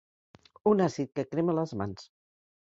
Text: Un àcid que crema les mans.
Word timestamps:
Un 0.71 0.81
àcid 0.85 1.11
que 1.19 1.27
crema 1.35 1.55
les 1.59 1.75
mans. 1.83 2.09